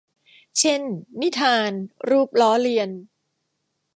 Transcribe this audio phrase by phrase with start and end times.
[0.59, 0.81] เช่น
[1.21, 1.71] นิทาน
[2.09, 2.89] รูปล้อเลียน